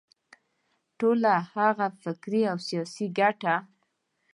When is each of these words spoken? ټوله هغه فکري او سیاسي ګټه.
ټوله 0.97 1.33
هغه 1.55 1.87
فکري 2.03 2.41
او 2.51 2.57
سیاسي 2.67 3.05
ګټه. 3.19 3.55